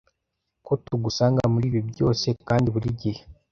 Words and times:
ko 0.65 0.73
tugusanga 0.85 1.41
muri 1.53 1.67
byose 1.91 2.27
kandi 2.47 2.67
burigihe 2.73 3.21